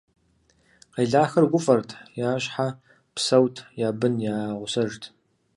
Къелахэр 0.93 1.45
гуфӀэрт, 1.51 1.89
я 2.27 2.31
щхьэ 2.43 2.67
псэут, 3.15 3.55
я 3.87 3.89
бын 3.99 4.13
я 4.33 4.37
гъусэжт. 4.59 5.03